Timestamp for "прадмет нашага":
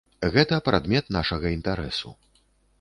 0.69-1.53